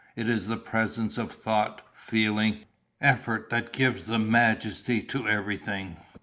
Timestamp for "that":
3.51-3.71